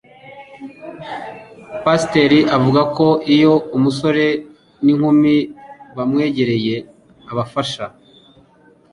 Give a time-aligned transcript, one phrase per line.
[1.83, 4.25] pasiteri avuga ko iyo umusore
[4.83, 5.35] n'inkumi
[5.95, 6.75] bamwegereye
[7.31, 7.85] abafasha